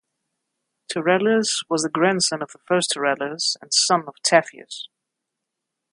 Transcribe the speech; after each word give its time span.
Pterelaus 0.91 1.61
was 1.69 1.83
the 1.83 1.89
grandson 1.89 2.41
of 2.41 2.51
the 2.53 2.57
first 2.65 2.91
Pterelaus, 2.97 3.55
and 3.61 3.71
son 3.71 4.05
of 4.07 4.15
Taphius. 4.25 4.87